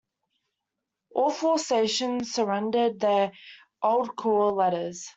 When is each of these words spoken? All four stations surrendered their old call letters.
All 1.13 1.29
four 1.29 1.59
stations 1.59 2.31
surrendered 2.33 2.99
their 2.99 3.33
old 3.83 4.15
call 4.15 4.55
letters. 4.55 5.07